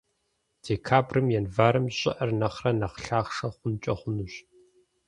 Декабрым— 0.65 1.25
январым 1.39 1.85
щӀыӀэр 1.97 2.29
нэхърэ 2.39 2.71
нэхъ 2.79 2.97
лъахъшэ 3.07 3.49
хъункӀэ 3.55 3.93
хъунущ. 3.99 4.33